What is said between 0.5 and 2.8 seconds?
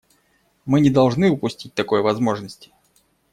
Мы не должны упустить такой возможности.